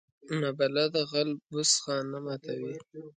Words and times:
نابلده 0.39 1.01
غل 1.11 1.29
بوس 1.49 1.71
خانه 1.83 2.17
ماتوي 2.25 2.73